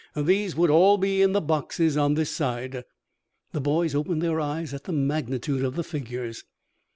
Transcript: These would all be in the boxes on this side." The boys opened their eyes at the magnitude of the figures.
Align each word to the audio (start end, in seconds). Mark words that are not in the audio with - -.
These 0.15 0.55
would 0.55 0.71
all 0.71 0.97
be 0.97 1.21
in 1.21 1.33
the 1.33 1.39
boxes 1.41 1.95
on 1.95 2.15
this 2.15 2.31
side." 2.31 2.85
The 3.51 3.61
boys 3.61 3.93
opened 3.93 4.23
their 4.23 4.39
eyes 4.41 4.73
at 4.73 4.85
the 4.85 4.91
magnitude 4.93 5.63
of 5.63 5.75
the 5.75 5.83
figures. 5.83 6.43